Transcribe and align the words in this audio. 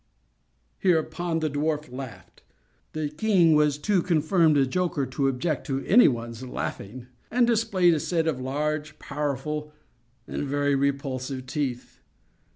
Hereupon 0.79 1.41
the 1.41 1.49
dwarf 1.51 1.91
laughed 1.91 2.41
(the 2.93 3.07
king 3.09 3.53
was 3.53 3.77
too 3.77 4.01
confirmed 4.01 4.57
a 4.57 4.65
joker 4.65 5.05
to 5.05 5.27
object 5.27 5.67
to 5.67 5.85
any 5.85 6.07
one's 6.07 6.43
laughing), 6.43 7.05
and 7.29 7.45
displayed 7.45 7.93
a 7.93 7.99
set 7.99 8.25
of 8.25 8.41
large, 8.41 8.97
powerful, 8.97 9.71
and 10.27 10.41
very 10.43 10.73
repulsive 10.73 11.45
teeth. 11.45 11.99